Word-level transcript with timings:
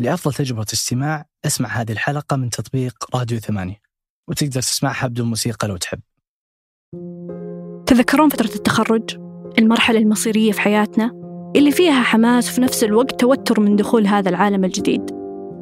لأفضل 0.00 0.34
تجربة 0.34 0.66
استماع 0.72 1.26
أسمع 1.46 1.68
هذه 1.68 1.92
الحلقة 1.92 2.36
من 2.36 2.50
تطبيق 2.50 3.16
راديو 3.16 3.38
ثمانية 3.38 3.80
وتقدر 4.28 4.60
تسمعها 4.60 5.06
بدون 5.06 5.28
موسيقى 5.28 5.68
لو 5.68 5.76
تحب 5.76 6.00
تذكرون 7.86 8.28
فترة 8.28 8.54
التخرج؟ 8.54 9.16
المرحلة 9.58 9.98
المصيرية 9.98 10.52
في 10.52 10.60
حياتنا 10.60 11.12
اللي 11.56 11.72
فيها 11.72 12.02
حماس 12.02 12.50
وفي 12.50 12.60
نفس 12.60 12.84
الوقت 12.84 13.20
توتر 13.20 13.60
من 13.60 13.76
دخول 13.76 14.06
هذا 14.06 14.28
العالم 14.28 14.64
الجديد 14.64 15.10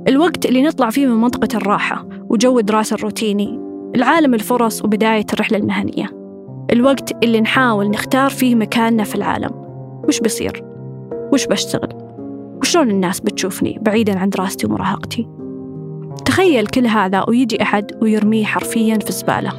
الوقت 0.08 0.46
اللي 0.46 0.62
نطلع 0.62 0.90
فيه 0.90 1.06
من 1.06 1.20
منطقة 1.20 1.56
الراحة 1.56 2.08
وجو 2.30 2.58
الدراسة 2.58 2.94
الروتيني 2.94 3.60
العالم 3.94 4.34
الفرص 4.34 4.84
وبداية 4.84 5.26
الرحلة 5.32 5.58
المهنية 5.58 6.10
الوقت 6.72 7.24
اللي 7.24 7.40
نحاول 7.40 7.90
نختار 7.90 8.30
فيه 8.30 8.54
مكاننا 8.54 9.04
في 9.04 9.14
العالم 9.14 9.50
وش 10.08 10.20
بصير؟ 10.20 10.64
وش 11.32 11.46
بشتغل؟ 11.46 11.95
وشلون 12.60 12.90
الناس 12.90 13.20
بتشوفني 13.20 13.78
بعيدا 13.82 14.18
عن 14.18 14.30
دراستي 14.30 14.66
ومراهقتي؟ 14.66 15.28
تخيل 16.24 16.66
كل 16.66 16.86
هذا 16.86 17.24
ويجي 17.28 17.62
أحد 17.62 17.98
ويرميه 18.02 18.44
حرفيا 18.44 18.98
في 18.98 19.08
الزبالة 19.08 19.52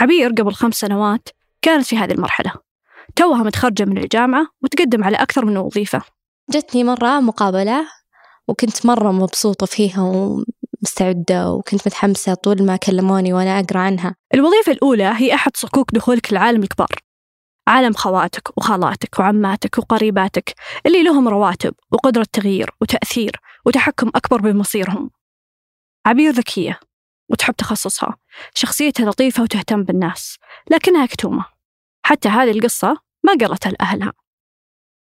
عبير 0.00 0.30
قبل 0.30 0.52
خمس 0.52 0.74
سنوات 0.74 1.28
كانت 1.62 1.86
في 1.86 1.96
هذه 1.96 2.12
المرحلة. 2.12 2.52
توها 3.16 3.42
متخرجة 3.42 3.84
من 3.84 3.98
الجامعة 3.98 4.46
وتقدم 4.62 5.04
على 5.04 5.16
أكثر 5.16 5.44
من 5.44 5.56
وظيفة. 5.56 6.02
جتني 6.50 6.84
مرة 6.84 7.20
مقابلة 7.20 7.86
وكنت 8.48 8.86
مرة 8.86 9.12
مبسوطة 9.12 9.66
فيها 9.66 10.02
ومستعدة 10.02 11.52
وكنت 11.52 11.86
متحمسة 11.86 12.34
طول 12.34 12.62
ما 12.62 12.76
كلموني 12.76 13.32
وأنا 13.32 13.60
أقرأ 13.60 13.78
عنها. 13.78 14.14
الوظيفة 14.34 14.72
الأولى 14.72 15.12
هي 15.16 15.34
أحد 15.34 15.56
صكوك 15.56 15.94
دخولك 15.94 16.32
لعالم 16.32 16.62
الكبار. 16.62 17.09
عالم 17.70 17.92
خواتك 17.92 18.58
وخالاتك 18.58 19.18
وعماتك 19.18 19.78
وقريباتك 19.78 20.54
اللي 20.86 21.02
لهم 21.02 21.28
رواتب 21.28 21.74
وقدرة 21.92 22.26
تغيير 22.32 22.70
وتأثير 22.80 23.36
وتحكم 23.66 24.08
أكبر 24.08 24.40
بمصيرهم. 24.40 25.10
عبير 26.06 26.32
ذكية 26.32 26.80
وتحب 27.28 27.54
تخصصها. 27.54 28.16
شخصيتها 28.54 29.10
لطيفة 29.10 29.42
وتهتم 29.42 29.82
بالناس 29.82 30.36
لكنها 30.70 31.06
كتومة. 31.06 31.44
حتى 32.06 32.28
هذه 32.28 32.50
القصة 32.50 32.96
ما 33.24 33.32
قالتها 33.40 33.72
لأهلها. 33.72 34.12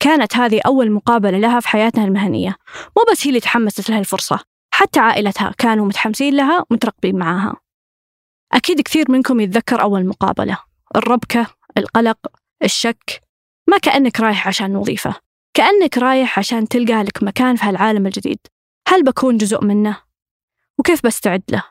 كانت 0.00 0.36
هذه 0.36 0.60
أول 0.66 0.90
مقابلة 0.92 1.38
لها 1.38 1.60
في 1.60 1.68
حياتها 1.68 2.04
المهنية. 2.04 2.56
مو 2.96 3.04
بس 3.12 3.26
هي 3.26 3.28
اللي 3.28 3.40
تحمست 3.40 3.90
لها 3.90 3.98
الفرصة 3.98 4.38
حتى 4.74 5.00
عائلتها 5.00 5.54
كانوا 5.58 5.86
متحمسين 5.86 6.36
لها 6.36 6.64
ومترقبين 6.70 7.18
معاها. 7.18 7.56
أكيد 8.52 8.80
كثير 8.80 9.10
منكم 9.10 9.40
يتذكر 9.40 9.82
أول 9.82 10.06
مقابلة 10.06 10.58
الربكة 10.96 11.46
القلق 11.78 12.18
الشك 12.64 13.22
ما 13.68 13.78
كأنك 13.78 14.20
رايح 14.20 14.48
عشان 14.48 14.76
وظيفة 14.76 15.14
كأنك 15.54 15.98
رايح 15.98 16.38
عشان 16.38 16.68
تلقى 16.68 17.02
لك 17.02 17.22
مكان 17.22 17.56
في 17.56 17.64
هالعالم 17.64 18.06
الجديد 18.06 18.38
هل 18.88 19.04
بكون 19.04 19.36
جزء 19.36 19.64
منه؟ 19.64 20.00
وكيف 20.78 21.06
بستعد 21.06 21.42
له؟ 21.50 21.62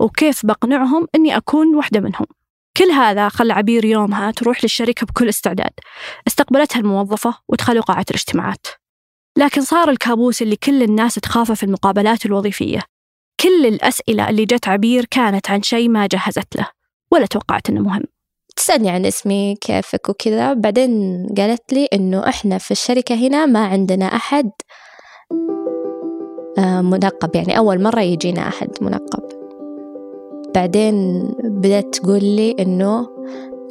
وكيف 0.00 0.46
بقنعهم 0.46 1.06
أني 1.14 1.36
أكون 1.36 1.76
واحدة 1.76 2.00
منهم؟ 2.00 2.26
كل 2.76 2.90
هذا 2.90 3.28
خلى 3.28 3.52
عبير 3.52 3.84
يومها 3.84 4.30
تروح 4.30 4.64
للشركة 4.64 5.06
بكل 5.06 5.28
استعداد 5.28 5.72
استقبلتها 6.26 6.80
الموظفة 6.80 7.34
ودخلوا 7.48 7.82
قاعة 7.82 8.06
الاجتماعات 8.10 8.66
لكن 9.38 9.60
صار 9.60 9.90
الكابوس 9.90 10.42
اللي 10.42 10.56
كل 10.56 10.82
الناس 10.82 11.14
تخافه 11.14 11.54
في 11.54 11.62
المقابلات 11.62 12.26
الوظيفية 12.26 12.82
كل 13.40 13.66
الأسئلة 13.66 14.30
اللي 14.30 14.44
جت 14.44 14.68
عبير 14.68 15.04
كانت 15.04 15.50
عن 15.50 15.62
شيء 15.62 15.88
ما 15.88 16.06
جهزت 16.06 16.56
له 16.56 16.68
ولا 17.12 17.26
توقعت 17.26 17.70
أنه 17.70 17.80
مهم 17.80 18.04
تسألني 18.58 18.90
عن 18.90 19.06
اسمي 19.06 19.56
كيفك 19.60 20.08
وكذا. 20.08 20.52
بعدين 20.52 21.26
قالت 21.38 21.72
لي 21.72 21.88
إنه 21.92 22.28
إحنا 22.28 22.58
في 22.58 22.70
الشركة 22.70 23.14
هنا 23.14 23.46
ما 23.46 23.66
عندنا 23.66 24.04
أحد 24.04 24.50
آه، 26.58 26.80
منقب. 26.80 27.36
يعني 27.36 27.58
أول 27.58 27.82
مرة 27.82 28.00
يجينا 28.00 28.48
أحد 28.48 28.70
منقب. 28.80 29.22
بعدين 30.54 31.22
بدأت 31.44 31.94
تقول 31.94 32.24
لي 32.24 32.56
إنه 32.60 33.06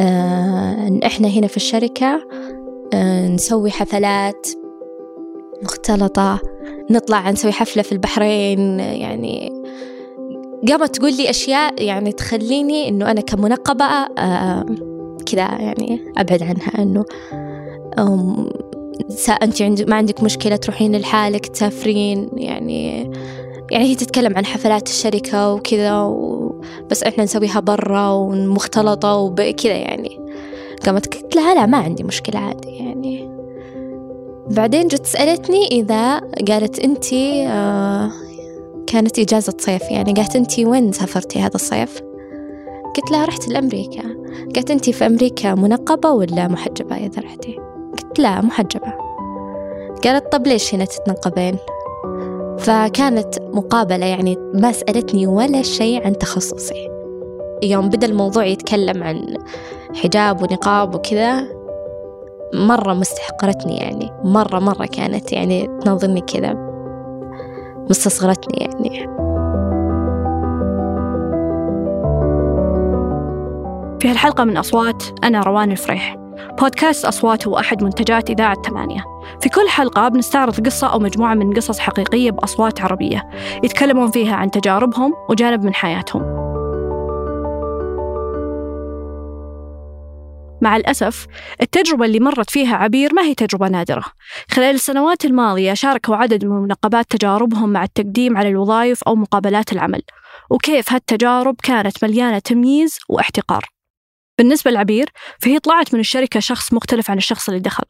آه، 0.01 0.99
إحنا 1.05 1.27
هنا 1.27 1.47
في 1.47 1.57
الشركة 1.57 2.27
آه، 2.93 3.27
نسوي 3.27 3.71
حفلات 3.71 4.47
مختلطة 5.63 6.39
نطلع 6.91 7.31
نسوي 7.31 7.51
حفلة 7.51 7.83
في 7.83 7.91
البحرين. 7.91 8.79
يعني 8.79 9.63
قامت 10.69 10.95
تقول 10.95 11.17
لي 11.17 11.29
أشياء 11.29 11.83
يعني 11.83 12.11
تخليني 12.11 12.89
إنه 12.89 13.11
أنا 13.11 13.21
كمنقبة 13.21 13.85
آه 13.85 14.65
كذا 15.25 15.41
يعني 15.41 16.13
أبعد 16.17 16.43
عنها 16.43 16.83
إنه 16.83 17.05
أنت 19.41 19.89
ما 19.89 19.95
عندك 19.95 20.23
مشكلة 20.23 20.55
تروحين 20.55 20.95
لحالك 20.95 21.45
تسافرين 21.47 22.29
يعني 22.33 23.11
يعني 23.71 23.85
هي 23.85 23.95
تتكلم 23.95 24.37
عن 24.37 24.45
حفلات 24.45 24.87
الشركة 24.87 25.53
وكذا. 25.53 26.17
بس 26.91 27.03
إحنا 27.03 27.23
نسويها 27.23 27.59
برا 27.59 28.09
ومختلطة 28.09 29.15
وكذا 29.15 29.75
يعني 29.75 30.19
قامت 30.85 31.15
قلت 31.15 31.35
لها 31.35 31.55
لا 31.55 31.65
ما 31.65 31.77
عندي 31.77 32.03
مشكلة 32.03 32.39
عادي 32.39 32.69
يعني 32.69 33.29
بعدين 34.51 34.87
جت 34.87 35.05
سألتني 35.05 35.67
إذا 35.67 36.19
قالت 36.19 36.79
أنتي 36.79 37.47
آه 37.47 38.11
كانت 38.87 39.19
إجازة 39.19 39.53
صيف 39.59 39.91
يعني 39.91 40.13
قالت 40.13 40.35
أنتي 40.35 40.65
وين 40.65 40.91
سافرتي 40.91 41.39
هذا 41.39 41.55
الصيف؟ 41.55 42.01
قلت 42.95 43.11
لها 43.11 43.25
رحت 43.25 43.47
لأمريكا 43.47 44.03
قالت 44.55 44.71
أنتي 44.71 44.93
في 44.93 45.05
أمريكا 45.05 45.55
منقبة 45.55 46.11
ولا 46.11 46.47
محجبة 46.47 46.95
إذا 46.95 47.21
رحتي؟ 47.21 47.59
قلت 47.91 48.19
لا 48.19 48.41
محجبة 48.41 48.93
قالت 50.03 50.31
طب 50.31 50.47
ليش 50.47 50.75
هنا 50.75 50.85
تتنقبين؟ 50.85 51.57
فكانت 52.59 53.39
مقابلة 53.41 54.05
يعني 54.05 54.37
ما 54.53 54.71
سألتني 54.71 55.27
ولا 55.27 55.61
شيء 55.61 56.05
عن 56.05 56.17
تخصصي 56.17 56.89
يوم 57.63 57.89
بدأ 57.89 58.07
الموضوع 58.07 58.45
يتكلم 58.45 59.03
عن 59.03 59.37
حجاب 59.95 60.41
ونقاب 60.41 60.95
وكذا 60.95 61.47
مرة 62.53 62.93
مستحقرتني 62.93 63.77
يعني 63.77 64.11
مرة 64.23 64.59
مرة 64.59 64.85
كانت 64.85 65.31
يعني 65.31 65.67
تنظرني 65.81 66.21
كذا 66.21 66.66
مستصغرتني 67.89 68.57
يعني. 68.57 69.17
في 73.99 74.09
هالحلقة 74.09 74.43
من 74.43 74.57
أصوات 74.57 75.03
أنا 75.23 75.41
روان 75.41 75.71
الفريح. 75.71 76.15
بودكاست 76.59 77.05
أصوات 77.05 77.47
هو 77.47 77.59
أحد 77.59 77.83
منتجات 77.83 78.29
إذاعة 78.29 78.57
ثمانية. 78.61 79.03
في 79.41 79.49
كل 79.49 79.69
حلقة 79.69 80.07
بنستعرض 80.07 80.65
قصة 80.65 80.87
أو 80.87 80.99
مجموعة 80.99 81.33
من 81.33 81.53
قصص 81.53 81.79
حقيقية 81.79 82.31
بأصوات 82.31 82.81
عربية. 82.81 83.29
يتكلمون 83.63 84.11
فيها 84.11 84.35
عن 84.35 84.51
تجاربهم 84.51 85.13
وجانب 85.29 85.63
من 85.63 85.73
حياتهم. 85.73 86.36
مع 90.61 90.75
الأسف 90.75 91.27
التجربة 91.61 92.05
اللي 92.05 92.19
مرت 92.19 92.49
فيها 92.49 92.75
عبير 92.75 93.13
ما 93.13 93.21
هي 93.21 93.35
تجربة 93.35 93.67
نادرة. 93.67 94.03
خلال 94.51 94.75
السنوات 94.75 95.25
الماضية 95.25 95.73
شاركوا 95.73 96.15
عدد 96.15 96.45
من 96.45 96.51
المنقبات 96.51 97.05
تجاربهم 97.09 97.69
مع 97.69 97.83
التقديم 97.83 98.37
على 98.37 98.49
الوظائف 98.49 99.03
أو 99.03 99.15
مقابلات 99.15 99.73
العمل. 99.73 100.01
وكيف 100.49 100.93
هالتجارب 100.93 101.55
كانت 101.63 102.05
مليانة 102.05 102.39
تمييز 102.39 102.97
واحتقار. 103.09 103.65
بالنسبة 104.37 104.71
لعبير 104.71 105.09
فهي 105.41 105.59
طلعت 105.59 105.93
من 105.93 105.99
الشركة 105.99 106.39
شخص 106.39 106.73
مختلف 106.73 107.11
عن 107.11 107.17
الشخص 107.17 107.49
اللي 107.49 107.61
دخل. 107.61 107.83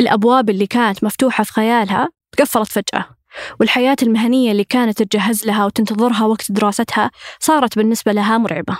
الأبواب 0.00 0.50
اللي 0.50 0.66
كانت 0.66 1.04
مفتوحة 1.04 1.44
في 1.44 1.52
خيالها 1.52 2.08
تقفلت 2.36 2.68
فجأة 2.68 3.04
والحياة 3.60 3.96
المهنية 4.02 4.52
اللي 4.52 4.64
كانت 4.64 5.02
تجهز 5.02 5.46
لها 5.46 5.66
وتنتظرها 5.66 6.24
وقت 6.24 6.52
دراستها 6.52 7.10
صارت 7.40 7.76
بالنسبة 7.76 8.12
لها 8.12 8.38
مرعبة. 8.38 8.78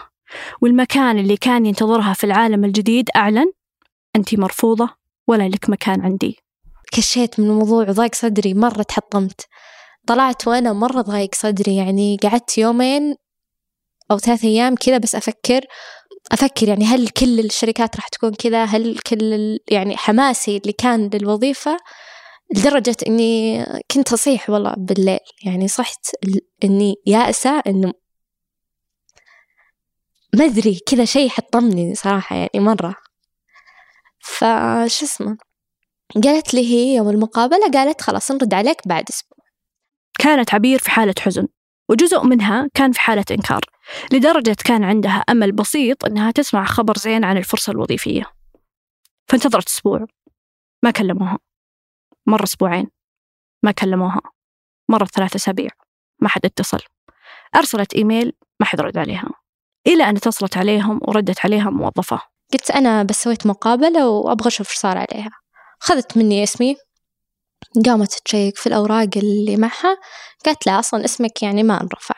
والمكان 0.60 1.18
اللي 1.18 1.36
كان 1.36 1.66
ينتظرها 1.66 2.12
في 2.12 2.24
العالم 2.24 2.64
الجديد 2.64 3.08
أعلن 3.16 3.52
أنت 4.16 4.34
مرفوضة 4.34 4.88
ولا 5.26 5.48
لك 5.48 5.70
مكان 5.70 6.00
عندي. 6.00 6.38
كشيت 6.92 7.40
من 7.40 7.46
الموضوع 7.46 7.88
وضايق 7.88 8.14
صدري 8.14 8.54
مرة 8.54 8.82
تحطمت. 8.82 9.40
طلعت 10.06 10.48
وأنا 10.48 10.72
مرة 10.72 11.00
ضايق 11.00 11.34
صدري 11.34 11.76
يعني 11.76 12.16
قعدت 12.22 12.58
يومين 12.58 13.14
أو 14.10 14.18
ثلاثة 14.18 14.48
أيام 14.48 14.74
كذا 14.74 14.98
بس 14.98 15.14
أفكر 15.14 15.60
أفكر 16.32 16.68
يعني 16.68 16.84
هل 16.84 17.08
كل 17.08 17.40
الشركات 17.40 17.96
راح 17.96 18.08
تكون 18.08 18.34
كذا؟ 18.34 18.64
هل 18.64 18.98
كل 18.98 19.58
يعني 19.70 19.96
حماسي 19.96 20.56
اللي 20.56 20.72
كان 20.72 21.10
للوظيفة 21.14 21.76
لدرجة 22.56 22.96
إني 23.06 23.64
كنت 23.90 24.12
أصيح 24.12 24.50
والله 24.50 24.74
بالليل. 24.76 25.18
يعني 25.44 25.68
صحت 25.68 26.06
إني 26.64 26.94
يائسة 27.06 27.62
إنه 27.66 27.92
ما 30.34 30.44
أدري 30.44 30.80
كذا 30.86 31.04
شيء 31.04 31.28
حطمني 31.28 31.94
صراحة 31.94 32.36
يعني 32.36 32.60
مرة. 32.60 32.96
فش 34.20 35.02
اسمه؟ 35.02 35.38
قالت 36.24 36.54
لي 36.54 36.60
هي 36.60 36.96
يوم 36.96 37.08
المقابلة 37.08 37.70
قالت 37.70 38.00
خلاص 38.00 38.30
نرد 38.30 38.54
عليك 38.54 38.88
بعد 38.88 39.04
أسبوع. 39.10 39.38
كانت 40.18 40.54
عبير 40.54 40.78
في 40.78 40.90
حالة 40.90 41.14
حزن 41.20 41.48
وجزء 41.88 42.24
منها 42.24 42.68
كان 42.74 42.92
في 42.92 43.00
حالة 43.00 43.24
إنكار 43.30 43.60
لدرجة 44.12 44.56
كان 44.64 44.84
عندها 44.84 45.24
أمل 45.30 45.52
بسيط 45.52 46.04
أنها 46.04 46.30
تسمع 46.30 46.64
خبر 46.64 46.96
زين 46.96 47.24
عن 47.24 47.36
الفرصة 47.36 47.70
الوظيفية. 47.70 48.32
فانتظرت 49.28 49.68
أسبوع 49.68 50.06
ما 50.82 50.90
كلموها. 50.90 51.38
مر 52.26 52.44
أسبوعين 52.44 52.90
ما 53.62 53.72
كلموها. 53.72 54.20
مرت 54.88 55.14
ثلاثة 55.14 55.36
أسابيع 55.36 55.70
ما 56.20 56.28
حد 56.28 56.44
اتصل. 56.44 56.80
أرسلت 57.56 57.94
إيميل 57.94 58.32
ما 58.60 58.66
حد 58.66 58.80
رد 58.80 58.98
عليها. 58.98 59.28
إلى 59.88 60.04
أن 60.04 60.16
اتصلت 60.16 60.56
عليهم 60.56 61.00
وردت 61.02 61.44
عليها 61.44 61.70
موظفة. 61.70 62.20
قلت 62.52 62.70
أنا 62.70 63.02
بس 63.02 63.22
سويت 63.22 63.46
مقابلة 63.46 64.08
وأبغى 64.08 64.48
أشوف 64.48 64.70
إيش 64.70 64.78
صار 64.78 64.98
عليها. 64.98 65.30
خذت 65.80 66.16
مني 66.16 66.42
اسمي. 66.42 66.76
قامت 67.86 68.14
تشيك 68.24 68.56
في 68.56 68.66
الأوراق 68.66 69.08
اللي 69.16 69.56
معها. 69.56 69.96
قالت 70.46 70.66
لا 70.66 70.78
أصلا 70.78 71.04
اسمك 71.04 71.42
يعني 71.42 71.62
ما 71.62 71.80
انرفع 71.80 72.14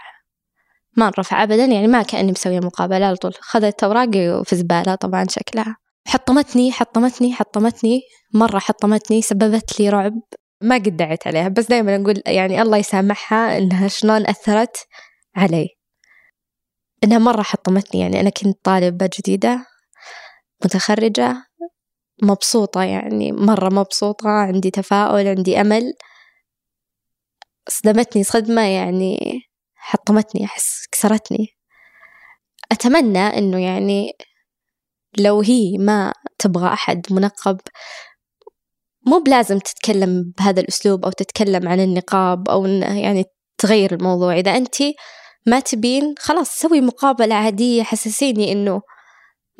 ما 0.96 1.04
انرفع 1.04 1.42
أبدا 1.42 1.64
يعني 1.64 1.86
ما 1.86 2.02
كأني 2.02 2.32
مسوية 2.32 2.60
مقابلة 2.60 3.06
على 3.06 3.16
طول. 3.16 3.34
خذت 3.40 3.84
أوراقي 3.84 4.44
في 4.44 4.56
زبالة 4.56 4.94
طبعا 4.94 5.26
شكلها. 5.30 5.76
حطمتني 6.06 6.72
حطمتني 6.72 7.32
حطمتني. 7.32 8.00
مرة 8.34 8.58
حطمتني 8.58 9.22
سببت 9.22 9.80
لي 9.80 9.88
رعب. 9.88 10.20
ما 10.60 10.74
قد 10.74 10.96
دعيت 10.96 11.26
عليها 11.26 11.48
بس 11.48 11.66
دائما 11.66 11.96
أقول 11.96 12.22
يعني 12.26 12.62
الله 12.62 12.76
يسامحها 12.76 13.58
إنها 13.58 13.88
شلون 13.88 14.26
أثرت 14.26 14.76
علي. 15.36 15.79
إنها 17.04 17.18
مرة 17.18 17.42
حطمتني 17.42 18.00
يعني 18.00 18.20
أنا 18.20 18.30
كنت 18.30 18.58
طالبة 18.64 19.10
جديدة 19.18 19.66
متخرجة 20.64 21.36
مبسوطة 22.22 22.82
يعني 22.82 23.32
مرة 23.32 23.68
مبسوطة 23.68 24.28
عندي 24.28 24.70
تفاؤل 24.70 25.28
عندي 25.28 25.60
أمل. 25.60 25.92
صدمتني 27.68 28.24
صدمة 28.24 28.62
يعني 28.62 29.40
حطمتني 29.74 30.44
أحس 30.44 30.86
كسرتني. 30.92 31.48
أتمنى 32.72 33.18
إنه 33.18 33.58
يعني 33.58 34.12
لو 35.18 35.40
هي 35.40 35.78
ما 35.78 36.12
تبغى 36.38 36.72
أحد 36.72 37.06
منقب 37.10 37.60
مو 39.06 39.18
بلازم 39.18 39.58
تتكلم 39.58 40.32
بهذا 40.38 40.60
الأسلوب 40.60 41.04
أو 41.04 41.10
تتكلم 41.10 41.68
عن 41.68 41.80
النقاب 41.80 42.48
أو 42.48 42.66
يعني 42.66 43.24
تغير 43.58 43.94
الموضوع. 43.94 44.34
إذا 44.36 44.56
أنت 44.56 44.74
ما 45.46 45.60
تبين؟ 45.60 46.14
خلاص 46.18 46.58
سوي 46.58 46.80
مقابلة 46.80 47.34
عادية 47.34 47.82
حسسيني 47.82 48.52
إنه 48.52 48.82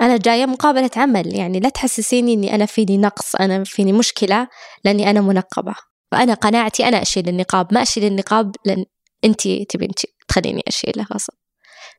أنا 0.00 0.17
جاية 0.17 0.47
مقابلة 0.47 0.91
عمل. 0.97 1.35
يعني 1.35 1.61
لا 1.61 1.69
تحسسيني 1.69 2.35
إني 2.35 2.55
أنا 2.55 2.67
فيني 2.67 2.99
نقص 2.99 3.37
أنا 3.37 3.65
فيني 3.65 3.93
مشكلة 3.93 4.49
لأني 4.85 5.11
أنا 5.11 5.21
منقبة. 5.21 5.75
فأنا 6.12 6.35
قناعتي 6.35 6.88
أنا 6.88 7.03
أشيل 7.03 7.29
النقاب 7.29 7.75
ما 7.75 7.82
أشيل 7.82 8.05
النقاب 8.05 8.56
لأن 8.65 8.85
أنت 9.25 9.49
تبين 9.49 9.91
تخليني 10.29 10.62
أشيله 10.69 11.06
غصب 11.15 11.32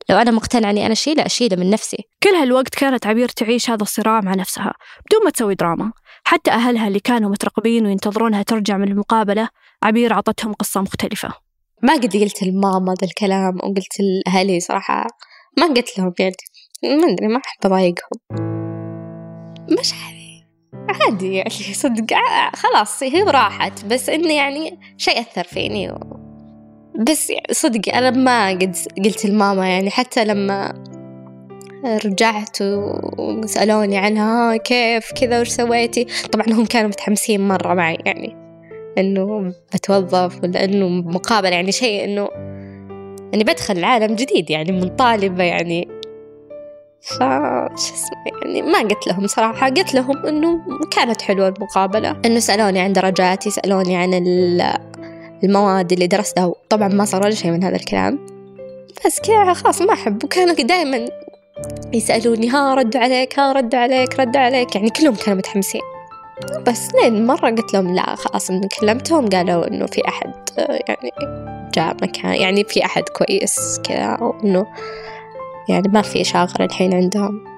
لو 0.09 0.17
أنا 0.17 0.31
مقتنعة 0.31 0.71
إني 0.71 0.85
أنا 0.85 0.93
أشيله 0.93 1.25
أشيله 1.25 1.57
من 1.57 1.69
نفسي. 1.69 1.97
كل 2.23 2.29
هالوقت 2.29 2.75
كانت 2.75 3.07
عبير 3.07 3.29
تعيش 3.29 3.69
هذا 3.69 3.83
الصراع 3.83 4.21
مع 4.21 4.35
نفسها 4.35 4.73
بدون 5.05 5.23
ما 5.23 5.29
تسوي 5.29 5.55
دراما. 5.55 5.91
حتى 6.23 6.51
أهلها 6.51 6.87
اللي 6.87 6.99
كانوا 6.99 7.29
مترقبين 7.29 7.85
وينتظرونها 7.85 8.43
ترجع 8.43 8.77
من 8.77 8.87
المقابلة 8.87 9.49
عبير 9.83 10.13
عطتهم 10.13 10.53
قصة 10.53 10.81
مختلفة. 10.81 11.50
ما 11.83 11.93
قد 11.93 12.17
قلت 12.17 12.43
لماما 12.43 12.93
ذا 13.01 13.07
الكلام 13.07 13.55
وقلت 13.55 13.97
لأهلي 13.99 14.59
صراحة 14.59 15.07
ما 15.57 15.67
قلت 15.67 15.97
لهم 15.97 16.13
يعني 16.19 16.35
ما 16.83 17.13
أدري 17.13 17.27
ما 17.27 17.37
أحب 17.45 17.65
أضايقهم. 17.65 18.19
مشاعري 19.79 20.43
عادي 20.89 21.33
يعني 21.33 21.49
صدق. 21.73 22.17
خلاص 22.53 23.03
هي 23.03 23.23
راحت. 23.23 23.85
بس 23.85 24.09
إنه 24.09 24.33
يعني 24.33 24.79
شيء 24.97 25.19
أثر 25.19 25.43
فيني 25.43 25.91
و... 25.91 25.97
بس 27.09 27.31
صدق 27.51 27.95
أنا 27.95 28.09
ما 28.09 28.49
قد 28.49 28.75
قلت 29.05 29.25
لماما 29.25 29.67
يعني. 29.67 29.89
حتى 29.89 30.25
لما 30.25 30.83
رجعت 32.05 32.57
وسألوني 33.17 33.97
عنها 33.97 34.57
كيف 34.57 35.11
كذا 35.11 35.41
وش 35.41 35.49
سويتي؟ 35.49 36.07
طبعا 36.31 36.45
هم 36.49 36.65
كانوا 36.65 36.89
متحمسين 36.89 37.47
مرة 37.47 37.73
معي 37.73 37.97
يعني. 38.05 38.40
إنه 38.97 39.53
بتوظف 39.73 40.43
ولا 40.43 40.63
إنه 40.63 40.87
مقابلة 40.87 41.55
يعني 41.55 41.71
شيء 41.71 42.03
إنه 42.03 42.29
إني 43.33 43.43
بدخل 43.43 43.83
عالم 43.83 44.15
جديد 44.15 44.49
يعني 44.49 44.71
من 44.71 44.95
طالبة 44.95 45.43
يعني. 45.43 45.87
ف 47.01 47.19
يعني 47.19 48.61
ما 48.61 48.79
قلت 48.79 49.07
لهم 49.07 49.27
صراحة 49.27 49.69
قلت 49.69 49.93
لهم 49.93 50.25
إنه 50.25 50.59
كانت 50.91 51.21
حلوة 51.21 51.47
المقابلة 51.47 52.21
إنه 52.25 52.39
سألوني 52.39 52.79
عن 52.79 52.93
درجاتي 52.93 53.49
سألوني 53.49 53.95
عن 53.95 54.13
المواد 55.43 55.91
اللي 55.91 56.07
درستها 56.07 56.53
طبعا 56.69 56.87
ما 56.87 57.05
صار 57.05 57.21
ولا 57.21 57.35
شيء 57.35 57.51
من 57.51 57.63
هذا 57.63 57.75
الكلام. 57.75 58.19
بس 59.05 59.19
كذا 59.19 59.53
خلاص 59.53 59.81
ما 59.81 59.93
أحب 59.93 60.23
وكانوا 60.23 60.53
دائما 60.53 61.05
يسألوني 61.93 62.49
ها 62.49 62.75
ردوا 62.75 63.01
عليك 63.01 63.39
ها 63.39 63.51
ردوا 63.51 63.79
عليك 63.79 64.19
ردوا 64.19 64.41
عليك 64.41 64.75
يعني 64.75 64.89
كلهم 64.89 65.15
كانوا 65.15 65.37
متحمسين. 65.37 65.81
بس 66.67 66.89
لين 66.93 67.25
مرة 67.25 67.49
قلت 67.49 67.73
لهم 67.73 67.95
لا 67.95 68.15
خلاص 68.15 68.49
إن 68.49 68.61
كلمتهم 68.79 69.29
قالوا 69.29 69.67
إنه 69.67 69.85
في 69.85 70.07
أحد 70.07 70.33
يعني 70.57 71.11
جاء 71.73 71.95
مكان 72.01 72.33
يعني 72.33 72.63
في 72.63 72.85
أحد 72.85 73.03
كويس 73.09 73.79
كذا 73.83 74.17
وإنه 74.21 74.65
يعني 75.69 75.87
ما 75.87 76.01
في 76.01 76.23
شاغر 76.23 76.63
الحين 76.63 76.93
عندهم. 76.93 77.51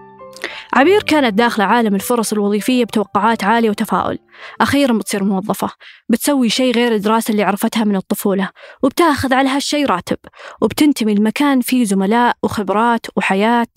عبير 0.74 1.04
كانت 1.04 1.34
داخلة 1.34 1.66
عالم 1.66 1.96
الفرص 1.96 2.34
الوظيفية 2.34 2.86
بتوقعات 2.86 3.44
عالية 3.44 3.70
وتفاؤل. 3.70 4.20
أخيرا 4.62 4.94
بتصير 4.94 5.24
موظفة 5.24 5.70
بتسوي 6.10 6.50
شيء 6.50 6.76
غير 6.76 6.92
الدراسة 6.92 7.32
اللي 7.32 7.44
عرفتها 7.44 7.84
من 7.84 7.96
الطفولة 7.96 8.50
وبتاخذ 8.84 9.34
على 9.34 9.50
هالشيء 9.50 9.86
راتب 9.86 10.18
وبتنتمي 10.62 11.16
لمكان 11.16 11.62
فيه 11.62 11.86
زملاء 11.86 12.36
وخبرات 12.44 13.06
وحياة 13.16 13.68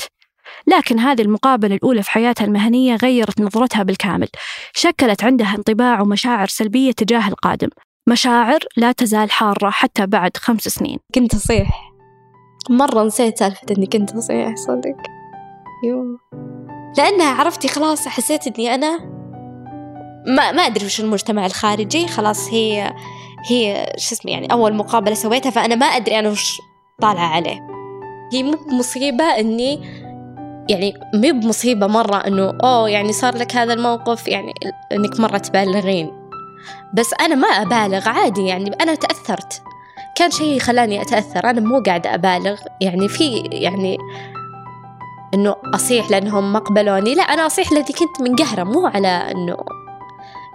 لكن 0.66 0.98
هذه 0.98 1.22
المقابلة 1.22 1.74
الأولى 1.74 2.02
في 2.02 2.10
حياتها 2.10 2.44
المهنية 2.44 2.96
غيرت 2.96 3.40
نظرتها 3.40 3.82
بالكامل. 3.82 4.28
شكلت 4.74 5.24
عندها 5.24 5.54
انطباع 5.56 6.00
ومشاعر 6.00 6.46
سلبية 6.46 6.92
تجاه 6.92 7.28
القادم. 7.28 7.68
مشاعر 8.08 8.58
لا 8.76 8.92
تزال 8.92 9.30
حارة 9.30 9.70
حتى 9.70 10.06
بعد 10.06 10.36
خمس 10.36 10.68
سنين. 10.68 10.98
كنت 11.14 11.34
أصيح. 11.34 11.92
مرة 12.70 13.04
نسيت 13.04 13.38
سالفة 13.38 13.66
إني 13.78 13.86
كنت 13.86 14.12
أصيح 14.12 14.56
صدق. 14.56 14.96
يو 15.84 16.18
لأنها 16.98 17.34
عرفتي 17.34 17.69
خلاص 17.69 18.08
حسيت 18.08 18.46
إني 18.46 18.74
أنا 18.74 18.98
ما 20.26 20.52
ما 20.52 20.62
أدري 20.62 20.86
وش 20.86 21.00
المجتمع 21.00 21.46
الخارجي. 21.46 22.06
خلاص 22.06 22.48
هي 22.48 22.92
هي 23.50 23.92
شو 23.98 24.14
اسمه 24.14 24.32
يعني 24.32 24.52
أول 24.52 24.74
مقابلة 24.74 25.14
سويتها 25.14 25.50
فأنا 25.50 25.74
ما 25.74 25.86
أدري 25.86 26.19
أنا 26.19 26.28
وش 26.28 26.52
طالعة 27.02 27.28
عليه. 27.28 27.60
هي 28.32 28.42
مو 28.42 28.58
مصيبة 28.78 29.24
إني 29.24 30.06
يعني 30.68 30.94
مو 31.14 31.40
بمصيبة 31.40 31.86
مرة 31.86 32.16
إنه 32.16 32.58
أوه 32.64 32.88
يعني 32.88 33.12
صار 33.12 33.36
لك 33.36 33.56
هذا 33.56 33.72
الموقف 33.72 34.28
يعني 34.28 34.52
إنك 34.92 35.20
مرة 35.20 35.38
تبالغين. 35.38 36.10
بس 36.94 37.14
أنا 37.20 37.34
ما 37.34 37.48
أبالغ 37.48 38.08
عادي 38.08 38.46
يعني 38.46 38.70
أنا 38.80 38.94
تأثرت. 38.94 39.62
كان 40.17 40.31
شيء 40.31 40.58
خلاني 40.58 41.02
أتأثر 41.02 41.50
أنا 41.50 41.60
مو 41.60 41.82
قاعدة 41.86 42.14
أبالغ. 42.14 42.60
يعني 42.81 43.08
في 43.08 43.36
يعني 43.52 43.98
إنه 45.34 45.56
أصيح 45.74 46.10
لأنهم 46.10 46.52
ما 46.52 46.58
قبلوني 46.58 47.14
لا 47.14 47.22
أنا 47.22 47.46
أصيح 47.46 47.72
لأني 47.72 47.84
كنت 47.84 48.20
منقهرة 48.20 48.64
مو 48.64 48.86
على 48.86 49.08
إنه 49.08 49.56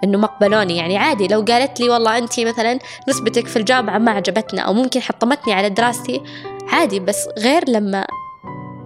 إنه 0.04 0.18
ما 0.18 0.26
قبلوني 0.26 0.76
يعني 0.76 0.98
عادي 0.98 1.28
لو 1.28 1.44
قالت 1.48 1.80
لي 1.80 1.90
والله 1.90 2.18
أنت 2.18 2.40
مثلا 2.40 2.78
نسبتك 3.08 3.46
في 3.46 3.56
الجامعة 3.56 3.98
ما 3.98 4.10
عجبتنا 4.10 4.62
أو 4.62 4.72
ممكن 4.72 5.00
حطمتني 5.00 5.52
على 5.52 5.70
دراستي 5.70 6.22
عادي. 6.68 7.00
بس 7.00 7.28
غير 7.38 7.70
لما 7.70 8.06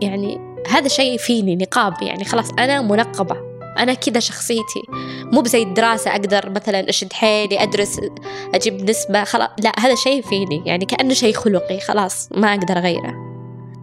يعني 0.01 0.46
هذا 0.71 0.89
شيء 0.89 1.19
فيني 1.19 1.57
نقاب 1.57 2.03
يعني 2.03 2.25
خلاص 2.25 2.51
أنا 2.59 2.83
منقبة. 2.83 3.37
أنا 3.79 3.95
كذا 3.95 4.21
شخصيتي. 4.21 4.83
مو 5.33 5.41
بزي 5.41 5.63
الدراسة 5.63 6.11
أقدر 6.11 6.51
مثلا 6.51 6.89
أشد 6.89 7.13
حيلي 7.13 7.63
أدرس 7.63 8.01
أجيب 8.55 8.91
نسبة 8.91 9.25
خلاص 9.25 9.49
لا 9.59 9.73
هذا 9.79 9.95
شيء 9.95 10.23
فيني. 10.23 10.63
يعني 10.67 10.85
كأنه 10.85 11.15
شيء 11.15 11.35
خلقي 11.35 11.81
خلاص 11.81 12.29
ما 12.37 12.55
أقدر 12.55 12.79
أغيره. 12.79 13.27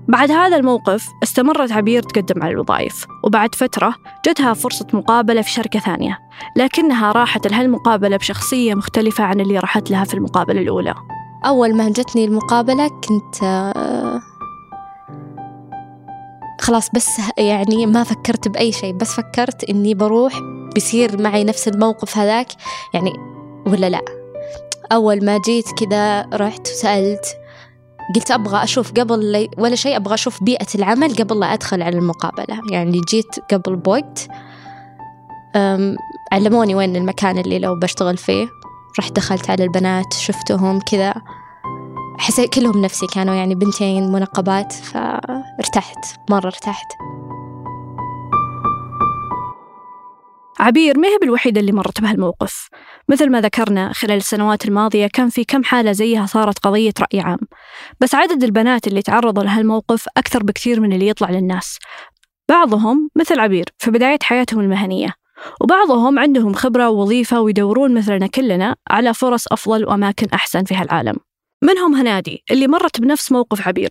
بعد 0.07 0.31
هذا 0.31 0.57
الموقف 0.57 1.09
استمرت 1.23 1.71
عبير 1.71 2.03
تقدم 2.03 2.43
على 2.43 2.51
الوظائف 2.51 3.05
وبعد 3.23 3.55
فترة 3.55 3.95
جتها 4.27 4.53
فرصة 4.53 4.87
مقابلة 4.93 5.41
في 5.41 5.49
شركة 5.49 5.79
ثانية 5.79 6.19
لكنها 6.55 7.11
راحت 7.11 7.47
لهالمقابلة 7.47 8.17
بشخصية 8.17 8.73
مختلفة 8.73 9.23
عن 9.23 9.39
اللي 9.39 9.59
راحت 9.59 9.91
لها 9.91 10.03
في 10.03 10.13
المقابلة 10.13 10.61
الأولى. 10.61 10.95
أول 11.45 11.75
ما 11.75 11.89
جتني 11.89 12.25
المقابلة 12.25 12.87
كنت 12.87 13.43
آه، 13.43 14.19
خلاص 16.63 16.89
بس 16.93 17.21
يعني 17.37 17.85
ما 17.85 18.03
فكرت 18.03 18.47
بأي 18.47 18.71
شيء 18.71 18.93
بس 18.93 19.11
فكرت 19.11 19.63
إني 19.63 19.93
بروح 19.93 20.33
بيصير 20.73 21.21
معي 21.21 21.43
نفس 21.43 21.67
الموقف 21.67 22.17
هذاك 22.17 22.47
يعني 22.93 23.13
ولا 23.67 23.89
لا؟ 23.89 24.01
أول 24.91 25.25
ما 25.25 25.39
جيت 25.45 25.65
كذا 25.83 26.21
رحت 26.33 26.67
وسألت 26.67 27.25
قلت 28.15 28.31
أبغى 28.31 28.63
أشوف 28.63 28.91
قبل 28.91 29.49
ولا 29.57 29.75
شيء 29.75 29.95
أبغى 29.95 30.13
أشوف 30.13 30.43
بيئة 30.43 30.67
العمل 30.75 31.15
قبل 31.15 31.39
لا 31.39 31.53
أدخل 31.53 31.81
على 31.81 31.97
المقابلة. 31.97 32.61
يعني 32.71 33.01
جيت 33.09 33.39
قبل 33.51 33.75
بوقت 33.75 34.27
علموني 36.31 36.75
وين 36.75 36.95
المكان 36.95 37.37
اللي 37.37 37.59
لو 37.59 37.79
بشتغل 37.79 38.17
فيه. 38.17 38.47
رحت 38.99 39.11
دخلت 39.11 39.49
على 39.49 39.63
البنات 39.63 40.13
شفتهم 40.13 40.79
كذا. 40.79 41.13
حسيت 42.23 42.53
كلهم 42.53 42.81
نفسي 42.81 43.07
كانوا 43.07 43.35
يعني 43.35 43.55
بنتين 43.55 44.11
منقبات 44.11 44.73
فارتحت 44.73 45.97
مرة 46.29 46.45
ارتحت. 46.45 46.85
عبير 50.59 50.97
ما 50.97 51.07
هي 51.07 51.17
بالوحيدة 51.21 51.61
اللي 51.61 51.71
مرت 51.71 52.01
بهالموقف؟ 52.01 52.69
مثل 53.09 53.31
ما 53.31 53.41
ذكرنا 53.41 53.93
خلال 53.93 54.17
السنوات 54.17 54.65
الماضية 54.65 55.07
كان 55.07 55.29
في 55.29 55.43
كم 55.43 55.63
حالة 55.63 55.91
زيها 55.91 56.25
صارت 56.25 56.59
قضية 56.59 56.93
رأي 56.99 57.19
عام. 57.19 57.39
بس 57.99 58.15
عدد 58.15 58.43
البنات 58.43 58.87
اللي 58.87 59.01
تعرضوا 59.01 59.43
لهالموقف 59.43 60.07
أكثر 60.17 60.43
بكثير 60.43 60.79
من 60.79 60.93
اللي 60.93 61.07
يطلع 61.07 61.29
للناس. 61.29 61.79
بعضهم 62.49 63.09
مثل 63.15 63.39
عبير 63.39 63.65
في 63.77 63.91
بداية 63.91 64.19
حياتهم 64.23 64.59
المهنية. 64.59 65.09
وبعضهم 65.61 66.19
عندهم 66.19 66.53
خبرة 66.53 66.89
ووظيفة 66.89 67.41
ويدورون 67.41 67.93
مثلنا 67.93 68.27
كلنا 68.27 68.75
على 68.89 69.13
فرص 69.13 69.47
أفضل 69.51 69.85
وأماكن 69.85 70.27
أحسن 70.33 70.63
في 70.63 70.75
هالعالم. 70.75 71.15
منهم 71.63 71.95
هنادي؟ 71.95 72.43
اللي 72.51 72.67
مرت 72.67 73.01
بنفس 73.01 73.31
موقف 73.31 73.67
عبير. 73.67 73.89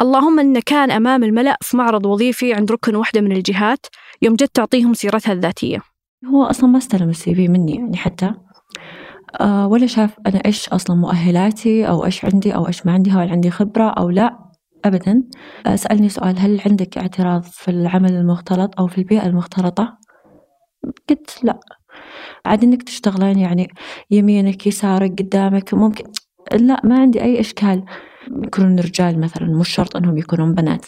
اللهم 0.00 0.40
أنه 0.40 0.60
كان 0.66 0.90
أمام 0.90 1.24
الملأ 1.24 1.56
في 1.60 1.76
معرض 1.76 2.06
وظيفي 2.06 2.54
عند 2.54 2.72
ركن 2.72 2.96
واحدة 2.96 3.20
من 3.20 3.32
الجهات 3.32 3.86
يوم 4.22 4.34
جت 4.34 4.50
تعطيهم 4.54 4.94
سيرتها 4.94 5.32
الذاتية. 5.32 5.78
هو 6.26 6.44
أصلا 6.44 6.70
ما 6.70 6.78
استلم 6.78 7.08
السي 7.08 7.34
في 7.34 7.48
مني 7.48 7.74
يعني 7.74 7.96
حتى. 7.96 8.34
أه 9.40 9.66
ولا 9.66 9.86
شاف 9.86 10.16
أنا 10.26 10.42
إيش 10.46 10.68
أصلا 10.68 10.96
مؤهلاتي 10.96 11.88
أو 11.88 12.04
إيش 12.04 12.24
عندي 12.24 12.54
أو 12.54 12.66
إيش 12.66 12.86
ما 12.86 12.92
عندي 12.92 13.10
هل 13.10 13.30
عندي 13.30 13.50
خبرة 13.50 13.90
أو 13.90 14.10
لا؟ 14.10 14.38
أبدا. 14.84 15.22
آه، 15.66 15.76
سألني 15.76 16.08
سؤال 16.08 16.38
هل 16.38 16.60
عندك 16.66 16.98
اعتراض 16.98 17.42
في 17.42 17.70
العمل 17.70 18.12
المختلط 18.12 18.80
أو 18.80 18.86
في 18.86 18.98
البيئة 18.98 19.26
المختلطة؟ 19.26 19.98
قلت 21.10 21.38
لا. 21.42 21.60
عاد 22.46 22.64
إنك 22.64 22.82
تشتغلين 22.82 23.38
يعني 23.38 23.68
يمينك 24.10 24.66
يسارك 24.66 25.10
قدامك 25.10 25.74
ممكن 25.74 26.04
لا 26.52 26.80
ما 26.84 26.98
عندي 27.00 27.22
أي 27.22 27.40
إشكال. 27.40 27.84
يكونون 28.44 28.78
رجال 28.78 29.20
مثلا 29.20 29.46
مش 29.46 29.68
شرط 29.68 29.96
أنهم 29.96 30.18
يكونون 30.18 30.54
بنات. 30.54 30.86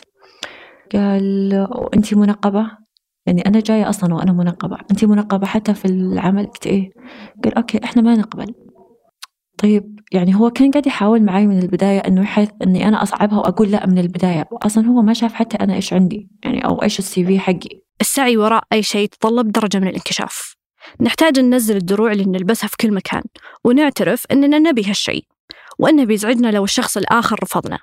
قال 0.93 1.55
أنت 1.95 2.15
منقبة؟ 2.15 2.71
يعني 3.27 3.41
أنا 3.47 3.61
جاية 3.61 3.89
أصلا 3.89 4.15
وأنا 4.15 4.33
منقبة. 4.33 4.79
أنت 4.91 5.05
منقبة 5.05 5.47
حتى 5.47 5.75
في 5.75 5.85
العمل؟ 5.85 6.47
قلت 6.47 6.67
إيه. 6.67 6.91
قال 7.45 7.55
okay 7.55 7.85
إحنا 7.85 8.03
ما 8.03 8.15
نقبل. 8.15 8.55
طيب 9.59 10.01
يعني 10.13 10.35
هو 10.35 10.51
كان 10.51 10.71
قاعد 10.71 10.87
يحاول 10.87 11.23
معي 11.23 11.47
من 11.47 11.59
البداية 11.59 11.99
إنه 11.99 12.23
يحس 12.23 12.49
إني 12.63 12.89
أنا 12.89 13.03
أصعبها 13.03 13.39
وأقول 13.39 13.71
لا 13.71 13.87
من 13.87 13.99
البداية. 13.99 14.45
أصلا 14.53 14.87
هو 14.87 15.03
ما 15.03 15.13
شاف 15.13 15.35
حتى 15.35 15.57
أنا 15.57 15.75
إيش 15.75 15.93
عندي 15.93 16.29
يعني 16.45 16.65
أو 16.65 16.83
إيش 16.83 16.99
ال 16.99 17.25
CV 17.25 17.39
حقي. 17.39 17.83
السعي 18.01 18.37
وراء 18.37 18.63
أي 18.73 18.83
شيء 18.83 19.03
يتطلب 19.03 19.53
درجة 19.53 19.79
من 19.79 19.89
الانكشاف. 19.89 20.57
نحتاج 21.01 21.41
ننزل 21.41 21.77
الدروع 21.77 22.13
اللي 22.13 22.25
نلبسها 22.25 22.69
في 22.69 22.77
كل 22.81 22.95
مكان 22.95 23.23
ونعترف 23.65 24.25
إننا 24.33 24.59
نبي 24.59 24.85
هالشيء. 24.85 25.25
وإنه 25.79 26.05
بيزعجنا 26.05 26.49
لو 26.49 26.65
الشخص 26.65 26.97
الآخر 26.97 27.39
رفضنا. 27.43 27.79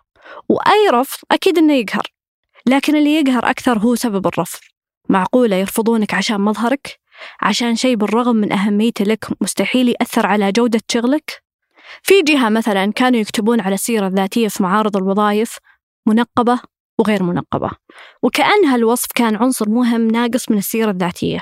وأي 0.50 0.90
رفض 0.94 1.18
أكيد 1.32 1.58
إنه 1.58 1.74
يقهر 1.74 2.08
لكن 2.66 2.96
اللي 2.96 3.16
يقهر 3.16 3.50
أكثر 3.50 3.78
هو 3.78 3.96
سبب 3.96 4.28
الرفض. 4.28 4.60
معقولة 5.10 5.56
يرفضونك 5.56 6.14
عشان 6.14 6.42
مظهرك؟ 6.42 7.00
عشان 7.42 7.76
شيء 7.76 7.96
بالرغم 7.96 8.36
من 8.36 8.52
أهميته 8.52 9.06
لك 9.06 9.26
مستحيل 9.42 9.90
يأثر 9.90 10.26
على 10.26 10.52
جودة 10.52 10.82
شغلك؟ 10.92 11.44
في 12.04 12.22
جهة 12.22 12.50
مثلا 12.50 12.92
كانوا 12.92 13.20
يكتبون 13.20 13.62
على 13.62 13.74
السيرة 13.76 14.08
الذاتية 14.08 14.48
في 14.48 14.64
معارض 14.64 14.98
الوظائف 14.98 15.58
منقبة 16.06 16.60
وغير 17.00 17.24
منقبة. 17.24 17.72
وكأن 18.24 18.66
هالوصف 18.66 19.08
كان 19.16 19.36
عنصر 19.36 19.70
مهم 19.70 20.08
ناقص 20.08 20.52
من 20.52 20.58
السيرة 20.58 20.92
الذاتية. 20.92 21.40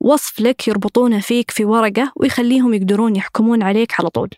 وصف 0.00 0.40
لك 0.40 0.68
يربطونه 0.68 1.20
فيك 1.20 1.50
في 1.50 1.64
ورقة 1.64 2.12
ويخليهم 2.16 2.74
يقدرون 2.74 3.16
يحكمون 3.16 3.62
عليك 3.62 4.00
على 4.00 4.08
طول. 4.08 4.30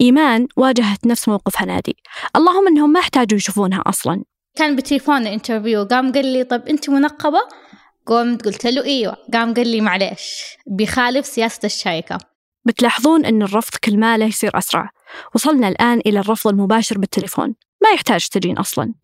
إيمان 0.00 0.48
واجهت 0.56 1.06
نفس 1.06 1.28
موقف 1.28 1.62
هنادي. 1.62 1.96
اللهم 2.36 2.66
أنهم 2.68 2.92
ما 2.92 3.00
احتاجوا 3.00 3.36
يشوفونها 3.36 3.82
أصلا. 3.86 4.24
كان 4.56 4.76
بتليفون 4.76 5.26
انترفيو 5.26 5.84
قام 5.84 6.12
قال 6.12 6.26
لي 6.26 6.44
طب 6.44 6.68
أنت 6.68 6.90
منقبة؟ 6.90 7.40
قمت 8.06 8.44
قلت 8.44 8.66
له 8.66 8.84
إيوه. 8.84 9.16
قام 9.32 9.54
قال 9.54 9.68
لي 9.68 9.80
معليش 9.80 10.44
بيخالف 10.66 11.26
سياسة 11.26 11.60
الشركة. 11.64 12.18
بتلاحظون 12.64 13.24
أن 13.24 13.42
الرفض 13.42 13.74
كل 13.84 13.98
ما 13.98 14.18
له 14.18 14.24
يصير 14.24 14.58
أسرع. 14.58 14.90
وصلنا 15.34 15.68
الآن 15.68 16.00
إلى 16.06 16.20
الرفض 16.20 16.48
المباشر 16.48 16.98
بالتليفون. 16.98 17.54
ما 17.82 17.90
يحتاج 17.94 18.28
تجين 18.28 18.58
أصلا. 18.58 18.94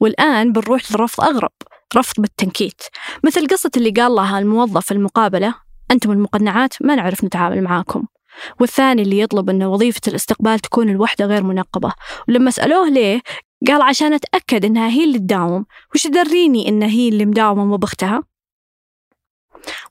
والآن 0.00 0.52
بنروح 0.52 0.92
لرفض 0.92 1.24
أغرب 1.24 1.52
رفض 1.96 2.22
بالتنكيت. 2.22 2.82
مثل 3.24 3.46
قصة 3.46 3.70
اللي 3.76 3.90
قال 3.90 4.12
لها 4.12 4.38
الموظف 4.38 4.86
في 4.86 4.92
المقابلة 4.94 5.54
أنتم 5.90 6.12
المقنعات 6.12 6.74
ما 6.80 6.94
نعرف 6.94 7.24
نتعامل 7.24 7.62
معاكم. 7.62 8.04
والثاني 8.60 9.02
اللي 9.02 9.20
يطلب 9.20 9.50
أن 9.50 9.62
وظيفة 9.62 10.00
الاستقبال 10.08 10.58
تكون 10.58 10.88
الوحدة 10.88 11.26
غير 11.26 11.42
منقبة. 11.42 11.92
ولما 12.28 12.50
سألوه 12.50 12.88
ليه 12.88 13.20
قال 13.68 13.82
عشان 13.82 14.12
أتأكد 14.12 14.64
إنها 14.64 14.88
هي 14.88 15.04
اللي 15.04 15.18
تداوم. 15.18 15.66
وش 15.94 16.06
دريني 16.06 16.68
إنها 16.68 16.88
هي 16.88 17.08
اللي 17.08 17.26
مداومة 17.26 17.64
مو 17.64 17.76
بختها 17.76 18.22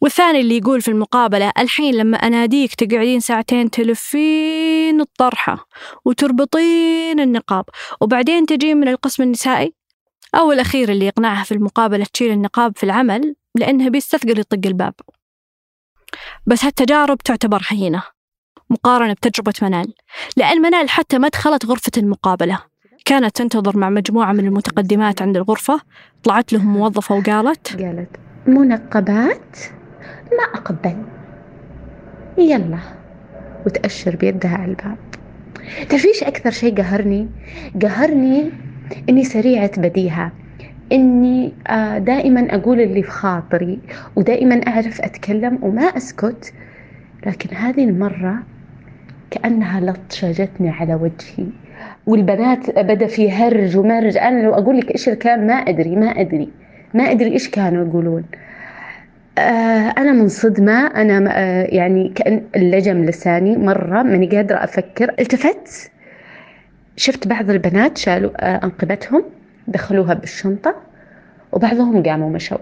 والثاني 0.01 0.39
اللي 0.41 0.57
يقول 0.57 0.81
في 0.81 0.87
المقابلة 0.91 1.51
الحين 1.57 1.95
لما 1.95 2.17
أناديك 2.17 2.75
تقعدين 2.75 3.19
ساعتين 3.19 3.69
تلفين 3.69 5.01
الطرحة 5.01 5.67
وتربطين 6.05 7.19
النقاب 7.19 7.65
وبعدين 8.01 8.45
تجين 8.45 8.77
من 8.77 8.87
القسم 8.87 9.23
النسائي؟ 9.23 9.73
أو 10.35 10.51
الأخير 10.51 10.91
اللي 10.91 11.05
يقنعها 11.05 11.43
في 11.43 11.51
المقابلة 11.51 12.05
تشيل 12.13 12.31
النقاب 12.31 12.77
في 12.77 12.83
العمل 12.83 13.35
لأنها 13.55 13.89
بيستثقل 13.89 14.39
يطق 14.39 14.59
الباب. 14.65 14.93
بس 16.45 16.65
هالتجارب 16.65 17.17
تعتبر 17.17 17.61
هينة. 17.67 18.16
مقارنة 18.69 19.13
بتجربة 19.13 19.53
منال. 19.61 19.93
لأن 20.37 20.61
منال 20.61 20.89
حتى 20.89 21.19
ما 21.19 21.27
دخلت 21.27 21.65
غرفة 21.65 21.91
المقابلة. 21.97 22.59
كانت 23.05 23.35
تنتظر 23.35 23.77
مع 23.77 23.89
مجموعة 23.89 24.33
من 24.33 24.45
المتقدمات 24.45 25.21
عند 25.21 25.37
الغرفة. 25.37 25.81
طلعت 26.23 26.53
لهم 26.53 26.73
موظفة 26.73 27.15
وقالت 27.15 27.81
قالت 27.81 28.09
منقبات؟ 28.47 29.57
ما 30.31 30.59
أقبل. 30.59 30.97
يلا. 32.37 32.79
وتأشر 33.65 34.15
بيدها 34.15 34.57
على 34.57 34.71
الباب. 34.71 34.97
تعرفيش 35.89 36.23
أكثر 36.23 36.51
شيء 36.51 36.77
قهرني؟ 36.77 37.29
قهرني 37.81 38.51
إني 39.09 39.23
سريعة 39.23 39.81
بديهة. 39.81 40.31
إني 40.91 41.53
آه، 41.67 41.97
دائما 41.97 42.55
أقول 42.55 42.81
اللي 42.81 43.03
في 43.03 43.11
خاطري 43.11 43.79
ودائما 44.15 44.61
أعرف 44.67 45.01
أتكلم 45.01 45.59
وما 45.61 45.81
أسكت. 45.81 46.53
لكن 47.25 47.55
هذه 47.55 47.83
المرة 47.83 48.43
كأنها 49.31 49.79
لطشة 49.79 50.31
جتني 50.31 50.69
على 50.69 50.95
وجهي. 50.95 51.47
والبنات 52.07 52.79
بدأ 52.79 53.07
في 53.07 53.31
هرج 53.31 53.77
ومرج. 53.77 54.17
أنا 54.17 54.41
لو 54.41 54.53
أقول 54.53 54.77
لك 54.77 54.91
إيش 54.91 55.09
الكلام 55.09 55.47
ما 55.47 55.53
أدري 55.53 55.95
ما 55.95 56.07
أدري. 56.07 56.49
ما 56.93 57.03
أدري 57.11 57.31
إيش 57.31 57.49
كانوا 57.49 57.85
يقولون. 57.87 58.23
آه 59.37 59.93
أنا 59.97 60.11
منصدمة 60.11 60.87
أنا 60.87 61.31
آه 61.39 61.63
يعني 61.63 62.09
كأن 62.15 62.43
اللجم 62.55 63.05
لساني 63.05 63.57
مرة 63.57 64.03
ماني 64.03 64.27
قادرة 64.27 64.57
أفكر. 64.63 65.15
التفت. 65.19 65.91
شفت 66.95 67.27
بعض 67.27 67.49
البنات 67.49 67.97
شالوا 67.97 68.31
آه 68.39 68.65
أنقبتهم 68.65 69.23
دخلوها 69.67 70.13
بالشنطة 70.13 70.75
وبعضهم 71.51 72.03
قاموا 72.03 72.29
مشوا. 72.29 72.57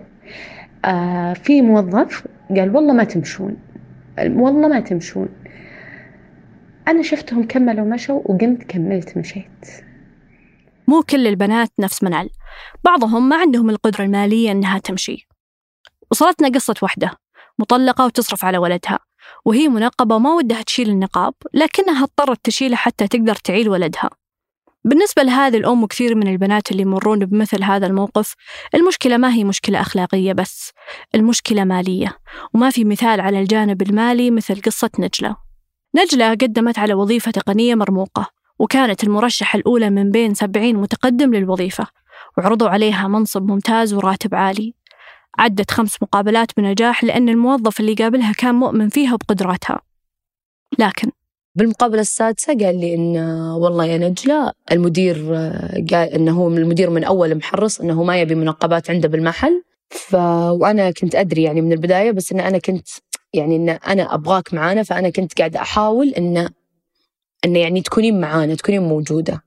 آه 0.85 1.33
في 1.33 1.61
موظف 1.61 2.25
قال 2.49 2.75
والله 2.75 2.93
ما 2.93 3.03
تمشون. 3.03 3.57
والله 4.19 4.67
ما 4.67 4.79
تمشون. 4.79 5.29
أنا 6.87 7.03
شفتهم 7.03 7.47
كملوا 7.47 7.85
مشوا 7.85 8.21
وقمت 8.25 8.63
كملت 8.63 9.17
مشيت. 9.17 9.65
مو 10.87 11.01
كل 11.01 11.27
البنات 11.27 11.71
نفس 11.79 12.03
منال 12.03 12.29
بعضهم 12.83 13.29
ما 13.29 13.35
عندهم 13.35 13.69
القدرة 13.69 14.03
المالية 14.03 14.51
إنها 14.51 14.79
تمشي. 14.79 15.27
وصلتنا 16.11 16.49
قصة 16.49 16.75
وحدة 16.81 17.11
مطلقة 17.59 18.05
وتصرف 18.05 18.45
على 18.45 18.57
ولدها. 18.57 18.99
وهي 19.45 19.67
منقبة 19.67 20.15
وما 20.15 20.33
ودها 20.33 20.61
تشيل 20.61 20.89
النقاب 20.89 21.33
لكنها 21.53 22.03
اضطرت 22.03 22.39
تشيله 22.43 22.75
حتى 22.75 23.07
تقدر 23.07 23.35
تعيل 23.35 23.69
ولدها. 23.69 24.09
بالنسبة 24.83 25.23
لهذه 25.23 25.57
الأم 25.57 25.83
وكثير 25.83 26.15
من 26.15 26.27
البنات 26.27 26.71
اللي 26.71 26.81
يمرون 26.81 27.25
بمثل 27.25 27.63
هذا 27.63 27.87
الموقف 27.87 28.35
المشكلة 28.75 29.17
ما 29.17 29.33
هي 29.33 29.43
مشكلة 29.43 29.81
أخلاقية 29.81 30.33
بس 30.33 30.71
المشكلة 31.15 31.63
مالية. 31.63 32.17
وما 32.53 32.69
في 32.69 32.85
مثال 32.85 33.21
على 33.21 33.39
الجانب 33.39 33.81
المالي 33.81 34.31
مثل 34.31 34.61
قصة 34.61 34.89
نجلة. 34.99 35.44
نجلة 35.95 36.29
قدمت 36.29 36.79
على 36.79 36.93
وظيفة 36.93 37.31
تقنية 37.31 37.75
مرموقة 37.75 38.29
وكانت 38.59 39.03
المرشحة 39.03 39.57
الأولى 39.57 39.89
من 39.89 40.11
بين 40.11 40.33
سبعين 40.33 40.75
متقدم 40.75 41.33
للوظيفة 41.33 41.87
وعرضوا 42.37 42.69
عليها 42.69 43.07
منصب 43.07 43.51
ممتاز 43.51 43.93
وراتب 43.93 44.35
عالي. 44.35 44.73
عدت 45.39 45.71
خمس 45.71 46.01
مقابلات 46.01 46.51
بنجاح 46.57 47.03
لأن 47.03 47.29
الموظف 47.29 47.79
اللي 47.79 47.93
قابلها 47.93 48.33
كان 48.33 48.55
مؤمن 48.55 48.89
فيها 48.89 49.15
بقدراتها. 49.15 49.81
لكن 50.79 51.11
بالمقابلة 51.55 52.01
السادسة 52.01 52.53
قال 52.53 52.79
لي 52.79 52.95
إن 52.95 53.17
والله 53.51 53.85
يا 53.85 53.97
نجلة 53.97 54.51
المدير 54.71 55.15
قال 55.91 56.09
إنه 56.09 56.31
هو 56.31 56.47
المدير 56.47 56.89
من 56.89 57.03
أول 57.03 57.35
محرص 57.35 57.81
إنه 57.81 58.03
ما 58.03 58.21
يبي 58.21 58.35
منقبات 58.35 58.89
عنده 58.89 59.07
بالمحل. 59.07 59.63
ف 59.89 60.15
وأنا 60.49 60.91
كنت 60.91 61.15
أدري 61.15 61.43
يعني 61.43 61.61
من 61.61 61.71
البداية 61.73 62.11
بس 62.11 62.31
إن 62.31 62.39
أنا 62.39 62.57
كنت 62.57 62.87
يعني 63.35 63.55
إن 63.55 63.69
أنا 63.69 64.13
أبغاك 64.13 64.53
معانا 64.53 64.83
فأنا 64.83 65.09
كنت 65.09 65.37
قاعدة 65.37 65.61
أحاول 65.61 66.09
إن 66.09 66.49
إن 67.45 67.55
يعني 67.55 67.81
تكونين 67.81 68.21
معانا 68.21 68.55
تكونين 68.55 68.81
موجودة. 68.81 69.45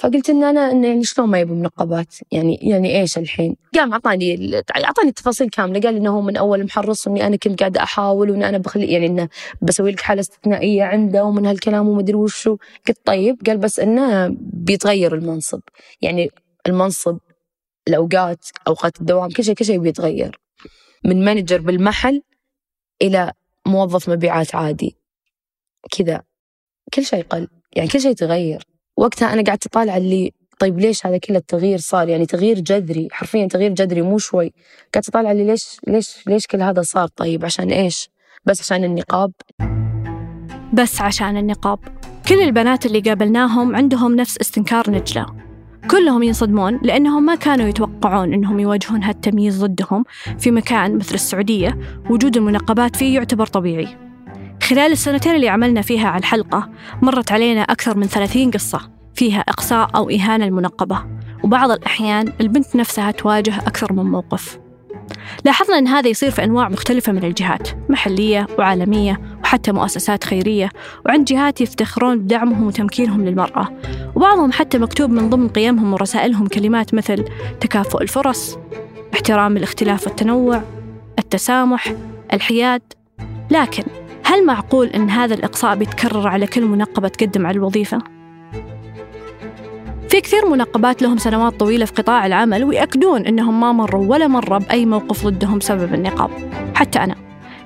فقلت 0.00 0.30
إن 0.30 0.44
أنا 0.44 0.70
انه 0.70 0.88
يعني 0.88 1.04
شلون 1.04 1.28
ما 1.28 1.40
يبي 1.40 1.52
منقبات؟ 1.52 2.14
يعني 2.32 2.58
يعني 2.62 3.00
إيش 3.00 3.18
الحين؟ 3.18 3.56
قام 3.74 3.92
اعطاني 3.92 4.56
اعطاني 4.84 5.08
التفاصيل 5.08 5.48
كاملة. 5.48 5.80
قال 5.80 5.96
إنه 5.96 6.10
هو 6.10 6.20
من 6.20 6.36
أول 6.36 6.64
محرص 6.64 7.06
واني 7.06 7.26
أنا 7.26 7.36
كنت 7.36 7.60
قاعدة 7.60 7.82
أحاول 7.82 8.30
وإن 8.30 8.42
أنا 8.42 8.58
بخلي 8.58 8.86
يعني 8.86 9.06
انه 9.06 9.28
بسوي 9.62 9.90
لك 9.92 10.00
حالة 10.00 10.20
استثنائية 10.20 10.82
عنده 10.84 11.24
ومن 11.24 11.46
هالكلام 11.46 11.88
ومدري 11.88 12.14
وشو 12.14 12.56
قلت 12.88 12.98
طيب. 13.04 13.36
قال 13.46 13.58
بس 13.58 13.80
إنه 13.80 14.36
بيتغير 14.40 15.14
المنصب. 15.14 15.60
يعني 16.02 16.30
المنصب 16.66 17.18
الأوقات 17.88 18.44
أوقات 18.66 19.00
الدوام 19.00 19.30
كل 19.30 19.44
شيء 19.44 19.54
كل 19.54 19.64
شيء 19.64 19.78
بيتغير. 19.78 20.40
من 21.04 21.24
مانجر 21.24 21.60
بالمحل 21.60 22.22
إلى 23.02 23.32
موظف 23.66 24.10
مبيعات 24.10 24.54
عادي. 24.54 24.96
كذا. 25.90 26.22
كل 26.94 27.04
شيء 27.04 27.22
قل. 27.22 27.48
يعني 27.76 27.88
كل 27.88 28.00
شيء 28.00 28.12
تغير. 28.12 28.62
وقتها 28.96 29.32
أنا 29.32 29.42
قعدت 29.42 29.66
أطالع 29.66 29.96
اللي 29.96 30.32
طيب 30.58 30.78
ليش 30.78 31.06
هذا 31.06 31.18
كله 31.18 31.38
التغيير 31.38 31.78
صار؟ 31.78 32.08
يعني 32.08 32.26
تغيير 32.26 32.60
جذري. 32.60 33.08
حرفيا 33.12 33.46
تغيير 33.46 33.72
جذري 33.74 34.02
مو 34.02 34.18
شوي. 34.18 34.52
قعدت 34.94 35.08
أطالع 35.08 35.32
اللي 35.32 35.44
ليش 35.44 35.76
ليش 35.86 36.26
ليش 36.26 36.46
كل 36.46 36.62
هذا 36.62 36.82
صار؟ 36.82 37.08
طيب 37.08 37.44
عشان 37.44 37.70
إيش؟ 37.70 38.10
بس 38.44 38.60
عشان 38.60 38.84
النقاب. 38.84 39.32
بس 40.72 41.00
عشان 41.00 41.36
النقاب. 41.36 41.78
كل 42.28 42.42
البنات 42.42 42.86
اللي 42.86 43.00
قابلناهم 43.00 43.76
عندهم 43.76 44.16
نفس 44.16 44.38
استنكار 44.40 44.90
نجلة. 44.90 45.49
كلهم 45.90 46.22
ينصدمون 46.22 46.80
لأنهم 46.82 47.22
ما 47.22 47.34
كانوا 47.34 47.68
يتوقعون 47.68 48.32
أنهم 48.32 48.60
يواجهون 48.60 49.02
هالتمييز 49.02 49.64
ضدهم 49.64 50.04
في 50.38 50.50
مكان 50.50 50.96
مثل 50.96 51.14
السعودية. 51.14 51.78
وجود 52.10 52.36
المنقبات 52.36 52.96
فيه 52.96 53.14
يعتبر 53.14 53.46
طبيعي. 53.46 53.88
خلال 54.62 54.92
السنتين 54.92 55.34
اللي 55.34 55.48
عملنا 55.48 55.82
فيها 55.82 56.08
على 56.08 56.18
الحلقة 56.18 56.70
مرت 57.02 57.32
علينا 57.32 57.62
أكثر 57.62 57.96
من 57.96 58.06
30 58.06 58.50
قصة 58.50 58.80
فيها 59.14 59.40
إقصاء 59.40 59.90
أو 59.96 60.10
إهانة 60.10 60.44
المنقبة 60.44 61.04
وبعض 61.44 61.70
الأحيان 61.70 62.32
البنت 62.40 62.76
نفسها 62.76 63.10
تواجه 63.10 63.58
أكثر 63.58 63.92
من 63.92 64.04
موقف. 64.04 64.58
لاحظنا 65.44 65.78
أن 65.78 65.88
هذا 65.88 66.08
يصير 66.08 66.30
في 66.30 66.44
أنواع 66.44 66.68
مختلفة 66.68 67.12
من 67.12 67.24
الجهات 67.24 67.68
محلية 67.88 68.46
وعالمية. 68.58 69.20
وحتى 69.50 69.72
مؤسسات 69.72 70.24
خيرية 70.24 70.70
وعند 71.06 71.24
جهات 71.24 71.60
يفتخرون 71.60 72.18
بدعمهم 72.18 72.66
وتمكينهم 72.66 73.24
للمرأة. 73.24 73.68
وبعضهم 74.14 74.52
حتى 74.52 74.78
مكتوب 74.78 75.10
من 75.10 75.30
ضمن 75.30 75.48
قيمهم 75.48 75.92
ورسائلهم 75.92 76.46
كلمات 76.46 76.94
مثل 76.94 77.24
تكافؤ 77.60 78.02
الفرص 78.02 78.58
احترام 79.14 79.56
الاختلاف 79.56 80.06
والتنوع 80.06 80.62
التسامح 81.18 81.94
الحياد. 82.32 82.82
لكن 83.50 83.82
هل 84.24 84.46
معقول 84.46 84.86
أن 84.86 85.10
هذا 85.10 85.34
الإقصاء 85.34 85.76
بيتكرر 85.76 86.28
على 86.28 86.46
كل 86.46 86.64
منقبة 86.64 87.08
تقدم 87.08 87.46
على 87.46 87.56
الوظيفة؟ 87.56 87.98
في 90.08 90.20
كثير 90.20 90.46
منقبات 90.46 91.02
لهم 91.02 91.18
سنوات 91.18 91.60
طويلة 91.60 91.84
في 91.84 91.92
قطاع 91.92 92.26
العمل 92.26 92.64
ويأكدون 92.64 93.26
أنهم 93.26 93.60
ما 93.60 93.72
مروا 93.72 94.06
ولا 94.06 94.26
مرة 94.28 94.58
بأي 94.58 94.86
موقف 94.86 95.26
ضدهم 95.26 95.58
بسبب 95.58 95.94
النقاب. 95.94 96.30
حتى 96.74 96.98
أنا. 96.98 97.14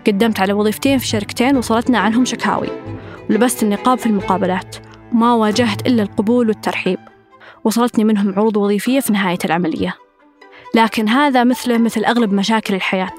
قدمت 0.06 0.40
على 0.40 0.52
وظيفتين 0.52 0.98
في 0.98 1.06
شركتين 1.06 1.56
وصلتنا 1.56 1.98
عنهم 1.98 2.24
شكاوي. 2.24 2.68
ولبست 3.30 3.62
النقاب 3.62 3.98
في 3.98 4.06
المقابلات. 4.06 4.76
وما 5.12 5.34
واجهت 5.34 5.86
إلا 5.86 6.02
القبول 6.02 6.48
والترحيب. 6.48 6.98
وصلتني 7.64 8.04
منهم 8.04 8.32
عروض 8.32 8.56
وظيفية 8.56 9.00
في 9.00 9.12
نهاية 9.12 9.38
العملية. 9.44 9.94
لكن 10.74 11.08
هذا 11.08 11.44
مثله 11.44 11.78
مثل 11.78 12.04
أغلب 12.04 12.32
مشاكل 12.32 12.74
الحياة. 12.74 13.16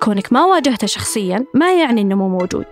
كونك 0.00 0.32
ما 0.32 0.44
واجهته 0.44 0.86
شخصيا 0.86 1.44
ما 1.54 1.72
يعني 1.72 2.00
أنه 2.00 2.14
مو 2.14 2.28
موجود. 2.28 2.66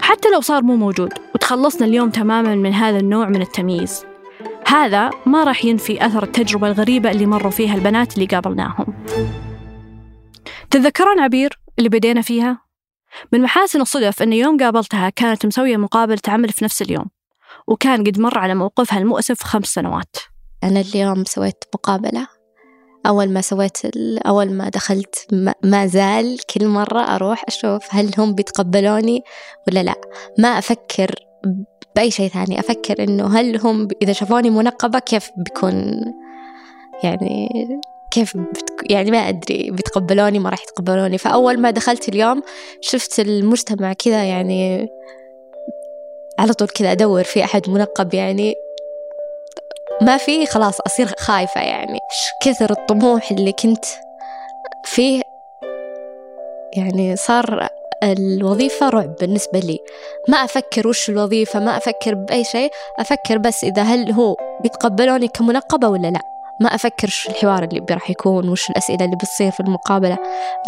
حتى 0.00 0.28
لو 0.28 0.40
صار 0.40 0.62
مو 0.62 0.76
موجود 0.76 1.12
وتخلصنا 1.34 1.86
اليوم 1.86 2.10
تماما 2.10 2.54
من 2.54 2.72
هذا 2.72 2.98
النوع 2.98 3.28
من 3.28 3.42
التمييز. 3.42 4.04
هذا 4.66 5.10
ما 5.26 5.44
راح 5.44 5.64
ينفي 5.64 6.06
أثر 6.06 6.22
التجربة 6.22 6.66
الغريبة 6.66 7.10
اللي 7.10 7.26
مروا 7.26 7.50
فيها 7.50 7.74
البنات 7.74 8.14
اللي 8.14 8.26
قابلناهم. 8.26 8.86
تتذكرون 10.70 11.20
عبير؟ 11.20 11.59
اللي 11.80 11.88
بدينا 11.88 12.22
فيها؟ 12.22 12.58
من 13.32 13.40
محاسن 13.42 13.80
الصدف 13.80 14.22
أن 14.22 14.32
يوم 14.32 14.56
قابلتها 14.56 15.08
كانت 15.08 15.46
مسوية 15.46 15.76
مقابلة 15.76 16.20
عمل 16.28 16.48
في 16.48 16.64
نفس 16.64 16.82
اليوم 16.82 17.04
وكان 17.66 18.04
قد 18.04 18.20
مر 18.20 18.38
على 18.38 18.54
موقفها 18.54 18.98
المؤسف 18.98 19.42
خمس 19.42 19.66
سنوات. 19.66 20.16
أنا 20.64 20.80
اليوم 20.80 21.24
سويت 21.24 21.64
مقابلة. 21.74 22.26
أول 23.06 23.28
ما 23.30 23.40
سويت 23.40 23.78
أول 24.26 24.52
ما 24.52 24.68
دخلت 24.68 25.26
ما- 25.64 25.86
زال 25.86 26.38
كل 26.54 26.66
مرة 26.68 27.00
أروح 27.00 27.44
أشوف 27.48 27.82
هل 27.90 28.10
هم 28.18 28.34
بيتقبلوني 28.34 29.22
ولا 29.68 29.82
لا. 29.82 29.94
ما 30.38 30.48
أفكر 30.48 31.14
بأي 31.96 32.10
شيء 32.10 32.28
ثاني. 32.28 32.60
أفكر 32.60 33.04
إنه 33.04 33.38
هل 33.38 33.60
هم 33.60 33.88
إذا 34.02 34.12
شافوني 34.12 34.50
منقبة 34.50 34.98
كيف 34.98 35.30
بيكون؟ 35.36 35.74
يعني 37.04 37.48
كيف 38.10 38.36
بتك... 38.36 38.90
يعني 38.90 39.10
ما 39.10 39.18
أدري 39.18 39.70
بيتقبلوني 39.70 40.38
ما 40.38 40.50
راح 40.50 40.62
يتقبلوني. 40.62 41.18
فأول 41.18 41.60
ما 41.60 41.70
دخلت 41.70 42.08
اليوم 42.08 42.42
شفت 42.80 43.20
المجتمع 43.20 43.92
كذا 43.92 44.24
يعني 44.24 44.88
على 46.38 46.52
طول 46.52 46.68
كذا 46.68 46.92
أدور 46.92 47.24
في 47.24 47.44
أحد 47.44 47.70
منقب 47.70 48.14
يعني 48.14 48.54
ما 50.02 50.16
في 50.16 50.46
خلاص 50.46 50.80
أصير 50.80 51.06
خايفة 51.18 51.60
يعني. 51.60 51.98
كثر 52.42 52.70
الطموح 52.70 53.30
اللي 53.30 53.52
كنت 53.52 53.84
فيه 54.84 55.22
يعني 56.76 57.16
صار 57.16 57.68
الوظيفة 58.02 58.88
رعب 58.88 59.16
بالنسبة 59.20 59.58
لي. 59.58 59.78
ما 60.28 60.36
أفكر 60.36 60.88
وش 60.88 61.10
الوظيفة 61.10 61.60
ما 61.60 61.76
أفكر 61.76 62.14
بأي 62.14 62.44
شيء 62.44 62.70
أفكر 62.98 63.38
بس 63.38 63.64
إذا 63.64 63.82
هل 63.82 64.12
هو 64.12 64.36
بيتقبلوني 64.62 65.28
كمنقبة 65.28 65.88
ولا 65.88 66.08
لا. 66.08 66.39
ما 66.60 66.74
أفكر 66.74 67.06
وش 67.06 67.28
الحوار 67.28 67.62
اللي 67.62 67.86
راح 67.90 68.10
يكون 68.10 68.48
وش 68.48 68.70
الأسئلة 68.70 69.04
اللي 69.04 69.16
بتصير 69.16 69.50
في 69.50 69.60
المقابلة 69.60 70.18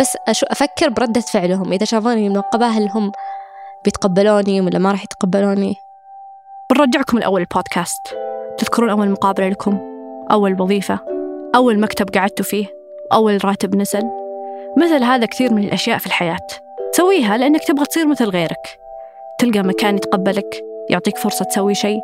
بس 0.00 0.16
أفكر 0.50 0.88
بردة 0.88 1.20
فعلهم. 1.20 1.72
إذا 1.72 1.84
شافوني 1.84 2.28
منقبة 2.28 2.66
هل 2.66 2.88
هم 2.88 3.12
بيتقبلوني 3.84 4.60
ولا 4.60 4.78
ما 4.78 4.90
راح 4.90 5.04
يتقبلوني؟ 5.04 5.76
بنرجعكم 6.70 7.18
لأول 7.18 7.40
البودكاست 7.40 8.16
تذكرون 8.58 8.90
أول 8.90 9.10
مقابلة 9.10 9.48
لكم؟ 9.48 9.78
أول 10.30 10.60
وظيفة؟ 10.60 10.98
أول 11.54 11.80
مكتب 11.80 12.10
قعدتوا 12.14 12.44
فيه؟ 12.44 12.66
أول 13.12 13.44
راتب 13.44 13.76
نزل؟ 13.76 14.10
مثل 14.76 15.04
هذا 15.04 15.26
كثير 15.26 15.54
من 15.54 15.64
الأشياء 15.64 15.98
في 15.98 16.06
الحياة. 16.06 16.46
تسويها 16.92 17.36
لأنك 17.36 17.64
تبغى 17.64 17.84
تصير 17.84 18.06
مثل 18.06 18.24
غيرك. 18.24 18.78
تلقى 19.38 19.62
مكان 19.62 19.96
يتقبلك 19.96 20.64
يعطيك 20.90 21.18
فرصة 21.18 21.44
تسوي 21.44 21.74
شيء 21.74 22.00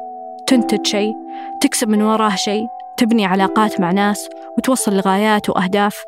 تنتج 0.46 0.87
شيء 0.87 1.12
تكسب 1.61 1.88
من 1.88 2.03
وراه 2.03 2.35
شيء. 2.35 2.77
تبني 2.98 3.26
علاقات 3.26 3.80
مع 3.80 3.92
ناس 3.92 4.28
وتوصل 4.58 4.96
لغايات 4.96 5.50
وأهداف 5.50 6.04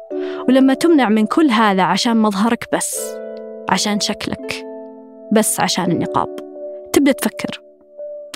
ولما 0.48 0.74
تمنع 0.74 1.08
من 1.08 1.26
كل 1.26 1.50
هذا 1.50 1.82
عشان 1.82 2.16
مظهرك 2.16 2.68
بس 2.72 3.00
عشان 3.68 4.00
شكلك 4.00 4.66
بس 5.32 5.60
عشان 5.60 5.90
النقاب 5.90 6.36
تبدأ 6.92 7.12
تفكر 7.12 7.62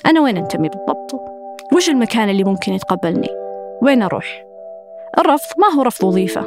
أنا 0.06 0.20
وين 0.20 0.36
أنتمي 0.36 0.68
بالضبط؟ 0.68 1.14
وش 1.72 1.88
المكان 1.88 2.28
اللي 2.28 2.44
ممكن 2.44 2.72
يتقبلني؟ 2.72 3.28
وين 3.82 4.02
أروح؟ 4.02 4.44
الرفض 5.18 5.60
ما 5.60 5.78
هو 5.78 5.82
رفض 5.82 6.04
وظيفة 6.04 6.46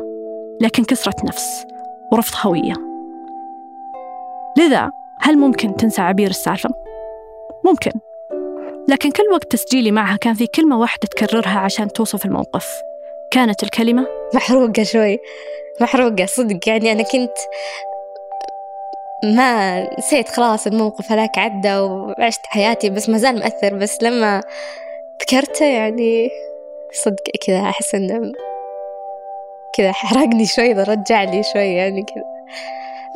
لكن 0.61 0.83
كسرة 0.83 1.25
نفس 1.25 1.65
ورفض 2.11 2.47
هوية 2.47 2.73
لذا 4.57 4.91
هل 5.19 5.37
ممكن 5.37 5.75
تنسى 5.75 6.01
عبير 6.01 6.29
السالفة؟ 6.29 6.69
ممكن 7.65 7.91
لكن 8.87 9.11
كل 9.11 9.23
وقت 9.33 9.51
تسجيلي 9.51 9.91
معها 9.91 10.17
كان 10.17 10.33
في 10.33 10.47
كلمة 10.47 10.79
واحدة 10.79 11.07
تكررها 11.07 11.59
عشان 11.59 11.87
توصف 11.87 12.25
الموقف. 12.25 12.67
كانت 13.31 13.63
الكلمة؟ 13.63 14.07
محروقة 14.33 14.83
شوي. 14.83 15.17
محروقة 15.81 16.25
صدق. 16.25 16.69
يعني 16.69 16.91
أنا 16.91 17.03
كنت 17.03 17.37
ما 19.23 19.79
نسيت 19.99 20.29
خلاص 20.29 20.67
الموقف 20.67 21.11
هذاك 21.11 21.37
عدى 21.37 21.77
وعشت 21.77 22.45
حياتي 22.45 22.89
بس 22.89 23.09
ما 23.09 23.17
زال 23.17 23.39
مأثر. 23.39 23.75
بس 23.75 24.03
لما 24.03 24.41
ذكرته 25.21 25.65
يعني 25.65 26.29
صدق 26.91 27.23
كذا 27.47 27.61
أحس 27.61 27.95
إنه 27.95 28.31
كذا 29.73 29.91
حرقني 29.91 30.45
شوي 30.45 30.73
رجع 30.73 31.23
لي 31.23 31.43
شوي 31.53 31.73
يعني 31.73 32.03
كذا. 32.03 32.23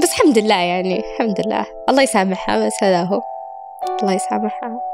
بس 0.01 0.11
الحمد 0.11 0.37
لله 0.37 0.55
يعني 0.55 0.99
الحمد 0.99 1.41
لله. 1.45 1.65
الله 1.89 2.03
يسامحها 2.03 2.65
بس 2.65 2.83
هذا 2.83 3.03
هو. 3.03 3.21
الله 4.01 4.13
يسامحها. 4.13 4.90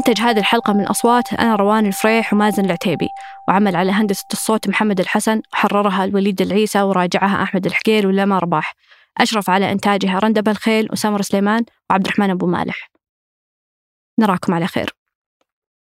أنتج 0.00 0.20
هذه 0.20 0.38
الحلقة 0.38 0.72
من 0.72 0.86
أصوات 0.86 1.32
أنا 1.32 1.56
روان 1.56 1.86
الفريح 1.86 2.32
ومازن 2.32 2.64
العتيبي 2.64 3.08
وعمل 3.48 3.76
على 3.76 3.92
هندسة 3.92 4.26
الصوت 4.32 4.68
محمد 4.68 5.00
الحسن 5.00 5.42
وحررها 5.52 6.04
الوليد 6.04 6.42
العيسى 6.42 6.82
وراجعها 6.82 7.42
أحمد 7.42 7.66
الحقيل 7.66 8.06
ولما 8.06 8.38
رباح 8.38 8.74
أشرف 9.18 9.50
على 9.50 9.72
إنتاجها 9.72 10.18
رندب 10.18 10.48
الخيل 10.48 10.88
وسمر 10.92 11.22
سليمان 11.22 11.64
وعبد 11.90 12.06
الرحمن 12.06 12.30
أبو 12.30 12.46
مالح. 12.46 12.90
نراكم 14.18 14.54
على 14.54 14.66
خير. 14.66 14.99